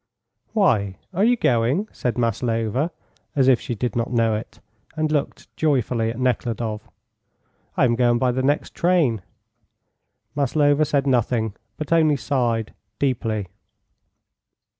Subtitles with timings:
[0.53, 0.95] "Why?
[1.13, 2.89] Are you going?" said Maslova,
[3.35, 4.59] as if she did not know it,
[4.97, 6.89] and looked joyfully at Nekhludoff.
[7.77, 9.21] "I am going by the next train."
[10.33, 13.45] Maslova said nothing, but only sighed deeply.